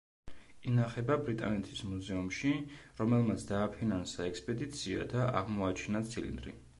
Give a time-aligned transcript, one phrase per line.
[0.69, 2.53] ინახება ბრიტანეთის მუზეუმში,
[3.01, 6.55] რომელმაც დააფინანსა ექსპედიცია და აღმოაჩინა ცილინდრი.